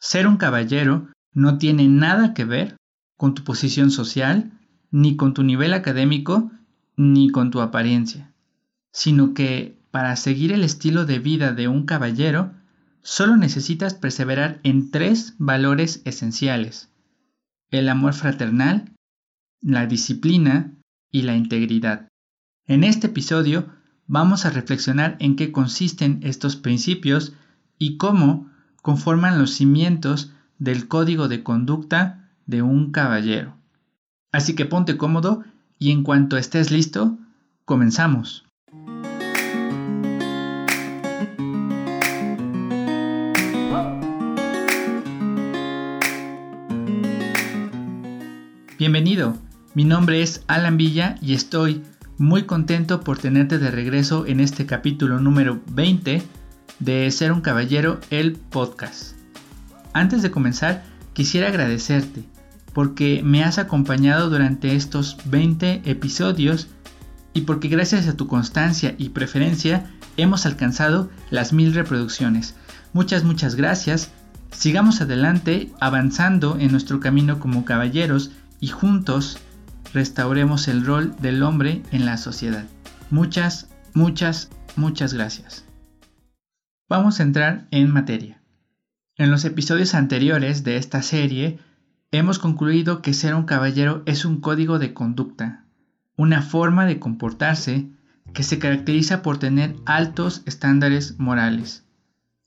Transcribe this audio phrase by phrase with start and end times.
[0.00, 2.76] Ser un caballero no tiene nada que ver
[3.16, 4.50] con tu posición social,
[4.90, 6.50] ni con tu nivel académico,
[6.96, 8.32] ni con tu apariencia,
[8.92, 12.52] sino que para seguir el estilo de vida de un caballero,
[13.02, 16.90] solo necesitas perseverar en tres valores esenciales.
[17.70, 18.92] El amor fraternal,
[19.60, 20.74] la disciplina
[21.10, 22.08] y la integridad.
[22.66, 23.68] En este episodio
[24.06, 27.34] vamos a reflexionar en qué consisten estos principios
[27.78, 28.49] y cómo
[28.82, 33.54] conforman los cimientos del código de conducta de un caballero.
[34.32, 35.44] Así que ponte cómodo
[35.78, 37.18] y en cuanto estés listo,
[37.64, 38.44] comenzamos.
[48.78, 49.36] Bienvenido,
[49.74, 51.82] mi nombre es Alan Villa y estoy
[52.16, 56.22] muy contento por tenerte de regreso en este capítulo número 20
[56.80, 59.14] de Ser un Caballero, el podcast.
[59.92, 62.24] Antes de comenzar, quisiera agradecerte
[62.72, 66.68] porque me has acompañado durante estos 20 episodios
[67.32, 72.54] y porque gracias a tu constancia y preferencia hemos alcanzado las mil reproducciones.
[72.92, 74.10] Muchas, muchas gracias.
[74.50, 79.38] Sigamos adelante avanzando en nuestro camino como caballeros y juntos
[79.92, 82.64] restauremos el rol del hombre en la sociedad.
[83.10, 85.64] Muchas, muchas, muchas gracias.
[86.90, 88.42] Vamos a entrar en materia.
[89.16, 91.60] En los episodios anteriores de esta serie
[92.10, 95.66] hemos concluido que ser un caballero es un código de conducta,
[96.16, 97.88] una forma de comportarse
[98.34, 101.84] que se caracteriza por tener altos estándares morales.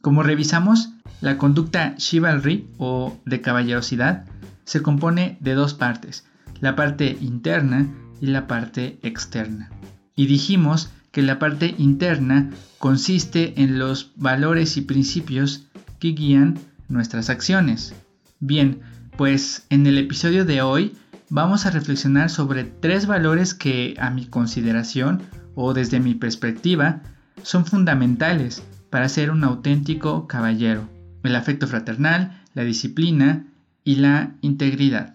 [0.00, 0.90] Como revisamos,
[1.20, 4.24] la conducta chivalry o de caballerosidad
[4.64, 6.26] se compone de dos partes,
[6.60, 7.86] la parte interna
[8.20, 9.70] y la parte externa.
[10.16, 15.68] Y dijimos que la parte interna consiste en los valores y principios
[16.00, 17.94] que guían nuestras acciones.
[18.40, 18.80] Bien,
[19.16, 20.96] pues en el episodio de hoy
[21.30, 25.22] vamos a reflexionar sobre tres valores que a mi consideración
[25.54, 27.02] o desde mi perspectiva
[27.44, 30.88] son fundamentales para ser un auténtico caballero.
[31.22, 33.46] El afecto fraternal, la disciplina
[33.84, 35.14] y la integridad.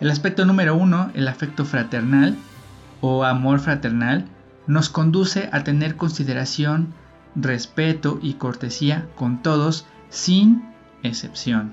[0.00, 2.36] El aspecto número uno, el afecto fraternal
[3.00, 4.26] o amor fraternal,
[4.70, 6.94] nos conduce a tener consideración,
[7.34, 10.62] respeto y cortesía con todos sin
[11.02, 11.72] excepción.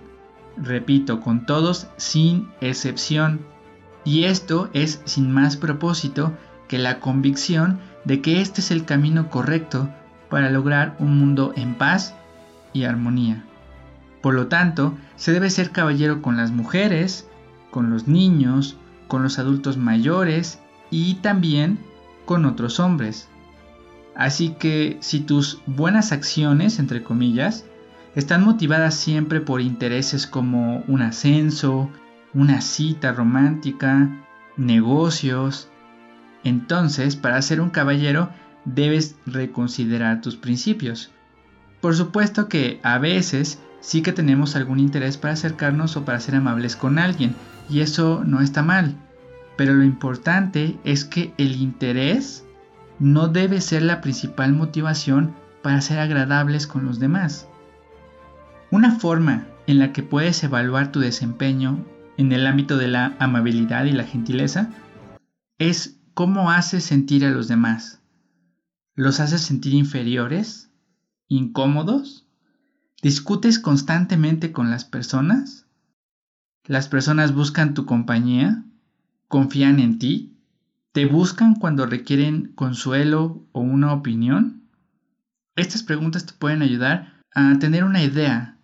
[0.58, 3.42] Repito, con todos sin excepción.
[4.04, 6.34] Y esto es sin más propósito
[6.68, 9.90] que la convicción de que este es el camino correcto
[10.32, 12.16] para lograr un mundo en paz
[12.74, 13.46] y armonía.
[14.24, 17.30] Por lo tanto, se debe ser caballero con las mujeres,
[17.70, 18.76] con los niños,
[19.08, 20.60] con los adultos mayores
[20.90, 21.78] y también
[22.28, 23.28] con otros hombres.
[24.16, 27.66] Así que si tus buenas acciones, entre comillas,
[28.14, 31.90] están motivadas siempre por intereses como un ascenso,
[32.34, 34.10] una cita romántica,
[34.58, 35.70] negocios,
[36.44, 38.30] entonces para ser un caballero
[38.66, 41.12] debes reconsiderar tus principios.
[41.80, 46.36] Por supuesto que a veces sí que tenemos algún interés para acercarnos o para ser
[46.36, 47.36] amables con alguien,
[47.70, 48.96] y eso no está mal.
[49.58, 52.46] Pero lo importante es que el interés
[53.00, 57.48] no debe ser la principal motivación para ser agradables con los demás.
[58.72, 61.86] Una forma en la que puedes evaluar tu desempeño
[62.18, 64.70] en el ámbito de la amabilidad y la gentileza
[65.58, 68.02] es cómo haces sentir a los demás.
[68.96, 70.72] ¿Los haces sentir inferiores?
[71.28, 72.28] ¿Incómodos?
[73.02, 75.68] ¿Discutes constantemente con las personas?
[76.66, 78.64] ¿Las personas buscan tu compañía?
[79.28, 80.38] ¿Confían en ti?
[80.94, 84.64] ¿Te buscan cuando requieren consuelo o una opinión?
[85.58, 88.58] Estas preguntas te pueden ayudar a tener una idea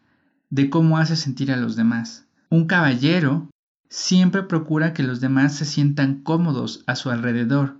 [0.50, 2.28] de cómo haces sentir a los demás.
[2.50, 3.50] Un caballero
[3.90, 7.78] siempre procura que los demás se sientan cómodos a su alrededor,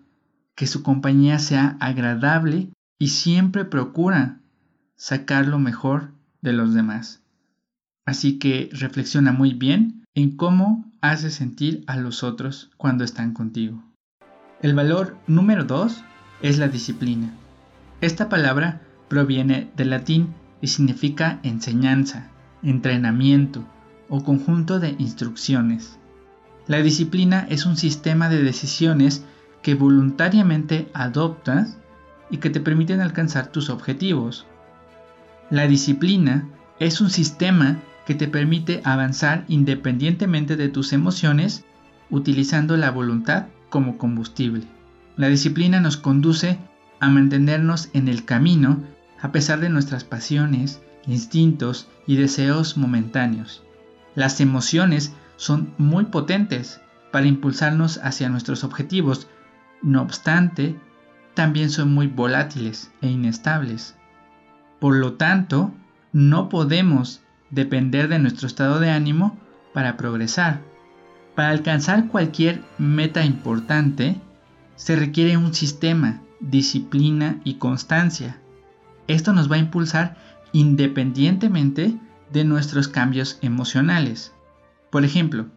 [0.54, 2.70] que su compañía sea agradable
[3.00, 4.42] y siempre procura
[4.98, 6.12] sacar lo mejor
[6.42, 7.24] de los demás.
[8.06, 13.84] Así que reflexiona muy bien en cómo haces sentir a los otros cuando están contigo.
[14.62, 16.04] El valor número 2
[16.42, 17.34] es la disciplina.
[18.00, 22.30] Esta palabra proviene del latín y significa enseñanza,
[22.62, 23.66] entrenamiento
[24.08, 25.98] o conjunto de instrucciones.
[26.68, 29.26] La disciplina es un sistema de decisiones
[29.62, 31.78] que voluntariamente adoptas
[32.30, 34.46] y que te permiten alcanzar tus objetivos.
[35.50, 36.48] La disciplina
[36.80, 41.66] es un sistema que te permite avanzar independientemente de tus emociones
[42.10, 44.66] utilizando la voluntad como combustible.
[45.16, 46.60] La disciplina nos conduce
[47.00, 48.82] a mantenernos en el camino
[49.22, 53.64] a pesar de nuestras pasiones, instintos y deseos momentáneos.
[54.16, 59.28] Las emociones son muy potentes para impulsarnos hacia nuestros objetivos,
[59.82, 60.76] no obstante,
[61.34, 63.96] también son muy volátiles e inestables.
[64.80, 65.74] Por lo tanto,
[66.12, 67.23] no podemos
[67.54, 69.38] depender de nuestro estado de ánimo
[69.74, 70.62] para progresar.
[71.36, 74.20] Para alcanzar cualquier meta importante,
[74.76, 78.40] se requiere un sistema, disciplina y constancia.
[79.08, 80.18] Esto nos va a impulsar
[80.52, 81.98] independientemente
[82.32, 84.34] de nuestros cambios emocionales.
[84.92, 85.48] Por ejemplo,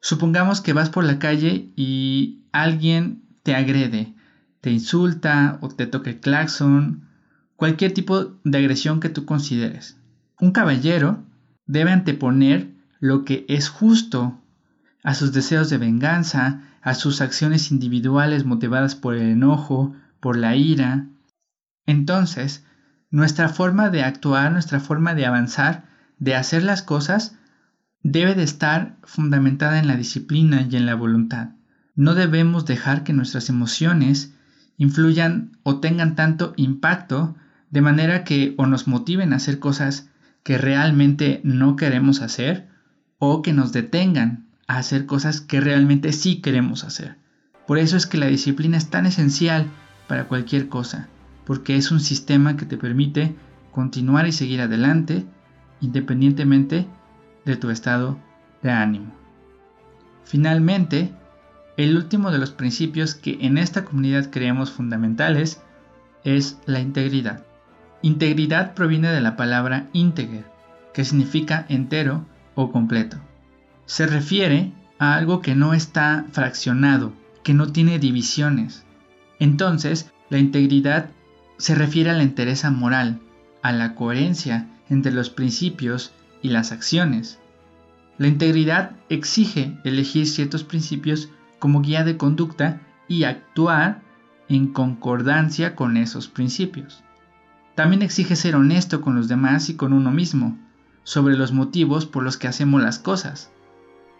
[0.00, 4.14] supongamos que vas por la calle y alguien te agrede,
[4.60, 7.08] te insulta o te toca el claxon,
[7.56, 9.99] cualquier tipo de agresión que tú consideres.
[10.40, 11.22] Un caballero
[11.66, 14.40] debe anteponer lo que es justo
[15.04, 20.56] a sus deseos de venganza, a sus acciones individuales motivadas por el enojo, por la
[20.56, 21.08] ira.
[21.86, 22.64] Entonces,
[23.10, 25.84] nuestra forma de actuar, nuestra forma de avanzar,
[26.18, 27.36] de hacer las cosas,
[28.02, 31.50] debe de estar fundamentada en la disciplina y en la voluntad.
[31.94, 34.34] No debemos dejar que nuestras emociones
[34.78, 37.36] influyan o tengan tanto impacto
[37.68, 40.09] de manera que o nos motiven a hacer cosas
[40.42, 42.68] que realmente no queremos hacer
[43.18, 47.16] o que nos detengan a hacer cosas que realmente sí queremos hacer.
[47.66, 49.66] Por eso es que la disciplina es tan esencial
[50.08, 51.08] para cualquier cosa,
[51.44, 53.34] porque es un sistema que te permite
[53.70, 55.26] continuar y seguir adelante
[55.80, 56.86] independientemente
[57.44, 58.18] de tu estado
[58.62, 59.14] de ánimo.
[60.24, 61.12] Finalmente,
[61.76, 65.62] el último de los principios que en esta comunidad creemos fundamentales
[66.24, 67.44] es la integridad.
[68.02, 70.44] Integridad proviene de la palabra íntegro,
[70.94, 72.24] que significa entero
[72.54, 73.18] o completo
[73.90, 77.12] se refiere a algo que no está fraccionado,
[77.42, 78.84] que no tiene divisiones.
[79.40, 81.10] Entonces, la integridad
[81.56, 83.18] se refiere a la entereza moral,
[83.62, 87.40] a la coherencia entre los principios y las acciones.
[88.16, 94.02] La integridad exige elegir ciertos principios como guía de conducta y actuar
[94.48, 97.02] en concordancia con esos principios.
[97.74, 100.58] También exige ser honesto con los demás y con uno mismo,
[101.04, 103.50] sobre los motivos por los que hacemos las cosas.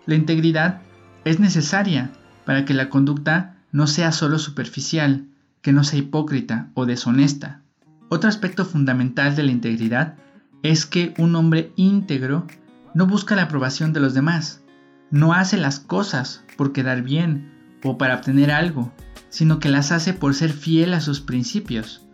[0.07, 0.83] La integridad
[1.25, 2.11] es necesaria
[2.45, 5.27] para que la conducta no sea solo superficial,
[5.63, 7.61] que no sea hipócrita o deshonesta.
[8.09, 10.17] Otro aspecto fundamental de la integridad
[10.63, 12.47] es que un hombre íntegro
[12.95, 14.63] no busca la aprobación de los demás,
[15.11, 17.53] no hace las cosas por quedar bien
[17.85, 18.93] o para obtener algo,
[19.29, 22.07] sino que las hace por ser fiel a sus principios.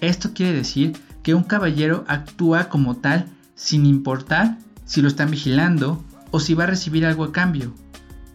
[0.00, 6.04] Esto quiere decir que un caballero actúa como tal sin importar si lo están vigilando
[6.30, 7.74] o si va a recibir algo a cambio.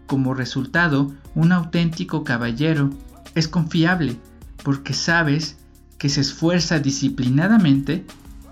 [0.06, 2.89] Como resultado, un auténtico caballero
[3.36, 4.18] es confiable
[4.63, 5.57] porque sabes
[5.98, 8.06] que se esfuerza disciplinadamente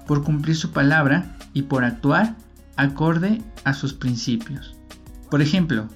[0.08, 2.38] por cumplir su palabra y por actuar
[2.78, 4.76] acorde a sus principios.
[5.30, 5.88] Por ejemplo,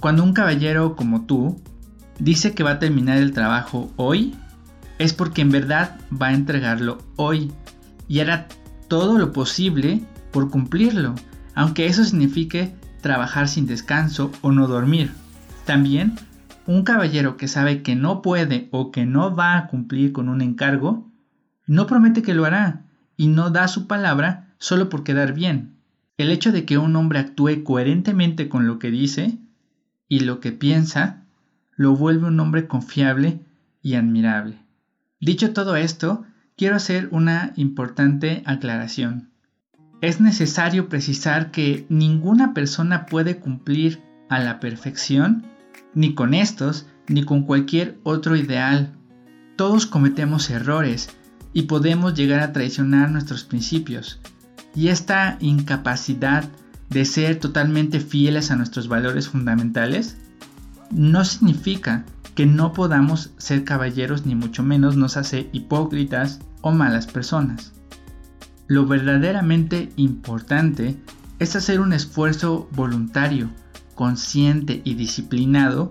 [0.00, 1.60] cuando un caballero como tú
[2.18, 4.34] dice que va a terminar el trabajo hoy,
[4.98, 7.52] es porque en verdad va a entregarlo hoy
[8.08, 8.48] y hará
[8.88, 11.14] todo lo posible por cumplirlo
[11.54, 15.12] aunque eso signifique trabajar sin descanso o no dormir.
[15.64, 16.16] También,
[16.66, 20.40] un caballero que sabe que no puede o que no va a cumplir con un
[20.40, 21.08] encargo,
[21.66, 22.82] no promete que lo hará
[23.16, 25.76] y no da su palabra solo por quedar bien.
[26.16, 29.38] El hecho de que un hombre actúe coherentemente con lo que dice
[30.08, 31.22] y lo que piensa,
[31.76, 33.40] lo vuelve un hombre confiable
[33.82, 34.63] y admirable.
[35.24, 36.24] Dicho todo esto,
[36.56, 39.34] quiero hacer una importante aclaración
[40.04, 45.46] es necesario precisar que ninguna persona puede cumplir a la perfección,
[45.94, 48.92] ni con estos, ni con cualquier otro ideal.
[49.56, 51.08] Todos cometemos errores
[51.54, 54.20] y podemos llegar a traicionar nuestros principios.
[54.74, 56.44] Y esta incapacidad
[56.90, 60.18] de ser totalmente fieles a nuestros valores fundamentales
[60.90, 62.04] no significa
[62.34, 67.72] que no podamos ser caballeros ni mucho menos nos hace hipócritas o malas personas.
[68.66, 70.96] Lo verdaderamente importante
[71.38, 73.50] es hacer un esfuerzo voluntario,
[73.94, 75.90] consciente y disciplinado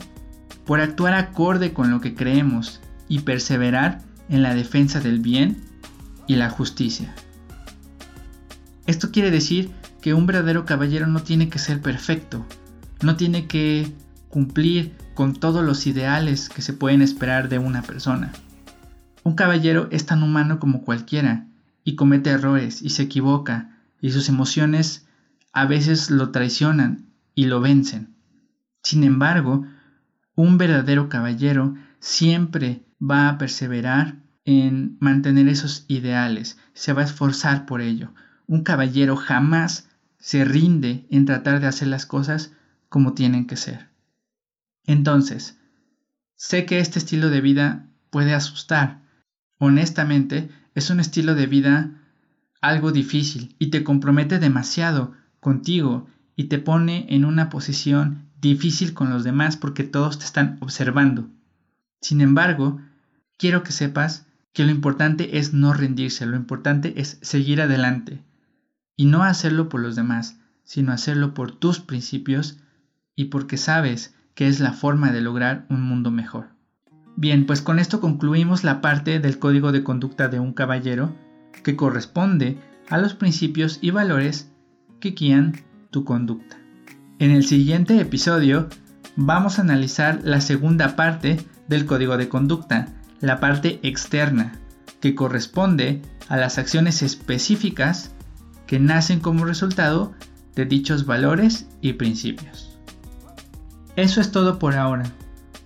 [0.65, 5.63] por actuar acorde con lo que creemos y perseverar en la defensa del bien
[6.27, 7.13] y la justicia.
[8.85, 9.71] Esto quiere decir
[10.01, 12.45] que un verdadero caballero no tiene que ser perfecto,
[13.01, 13.93] no tiene que
[14.33, 18.31] cumplir con todos los ideales que se pueden esperar de una persona.
[19.21, 21.45] Un caballero es tan humano como cualquiera
[21.83, 25.05] y comete errores y se equivoca y sus emociones
[25.51, 28.15] a veces lo traicionan y lo vencen.
[28.81, 29.67] Sin embargo,
[30.33, 37.67] un verdadero caballero siempre va a perseverar en mantener esos ideales, se va a esforzar
[37.67, 38.15] por ello.
[38.47, 42.51] un caballero jamás se rinde en tratar de hacer las cosas
[42.89, 43.92] como tienen que ser.
[44.85, 45.57] Entonces,
[46.35, 49.01] sé que este estilo de vida puede asustar.
[49.57, 51.91] Honestamente, es un estilo de vida
[52.61, 59.09] algo difícil y te compromete demasiado contigo y te pone en una posición difícil con
[59.09, 61.29] los demás porque todos te están observando.
[62.01, 62.81] Sin embargo,
[63.37, 68.23] quiero que sepas que lo importante es no rendirse, lo importante es seguir adelante
[68.95, 72.59] y no hacerlo por los demás, sino hacerlo por tus principios
[73.15, 76.49] y porque sabes que es la forma de lograr un mundo mejor.
[77.15, 81.15] Bien, pues con esto concluimos la parte del código de conducta de un caballero
[81.63, 82.57] que corresponde
[82.89, 84.51] a los principios y valores
[84.99, 85.61] que guían
[85.91, 86.57] tu conducta.
[87.19, 88.67] En el siguiente episodio
[89.15, 92.87] vamos a analizar la segunda parte del código de conducta,
[93.21, 94.53] la parte externa,
[94.99, 98.11] que corresponde a las acciones específicas
[98.65, 100.13] que nacen como resultado
[100.55, 102.72] de dichos valores y principios.
[103.95, 105.05] Eso es todo por ahora.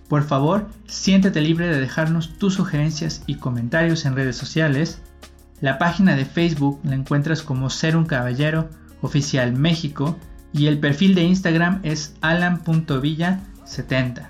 [0.08, 5.02] Por favor, siéntete libre de dejarnos tus sugerencias y comentarios en redes sociales.
[5.60, 8.70] La página de Facebook la encuentras como Ser un Caballero
[9.02, 10.16] Oficial México
[10.52, 14.28] y el perfil de Instagram es alan.villa70.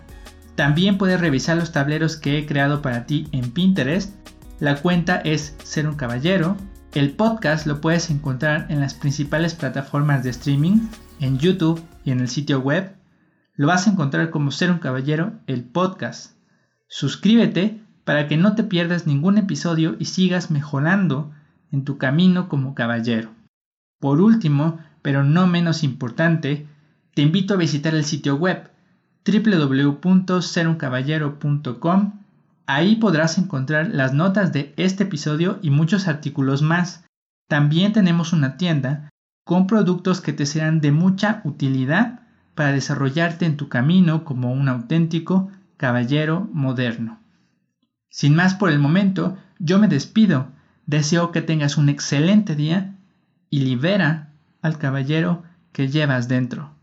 [0.57, 4.13] También puedes revisar los tableros que he creado para ti en Pinterest.
[4.59, 6.57] La cuenta es Ser un Caballero.
[6.95, 10.89] El podcast lo puedes encontrar en las principales plataformas de streaming,
[11.21, 12.98] en YouTube y en el sitio web.
[13.59, 16.37] Lo vas a encontrar como Ser un Caballero, el podcast.
[16.87, 21.33] Suscríbete para que no te pierdas ningún episodio y sigas mejorando
[21.73, 23.31] en tu camino como caballero.
[23.99, 26.69] Por último, pero no menos importante,
[27.15, 28.71] te invito a visitar el sitio web
[29.27, 32.13] www.seruncaballero.com.
[32.67, 37.05] Ahí podrás encontrar las notas de este episodio y muchos artículos más.
[37.49, 39.09] También tenemos una tienda
[39.45, 42.28] con productos que te serán de mucha utilidad
[42.59, 47.21] para desarrollarte en tu camino como un auténtico caballero moderno.
[48.11, 50.49] Sin más por el momento, yo me despido.
[50.85, 52.97] Deseo que tengas un excelente día
[53.49, 56.75] y libera al caballero que llevas dentro.